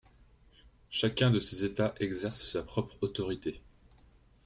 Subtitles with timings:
[0.89, 3.61] Chacun de ces états exercent sa propre autorité.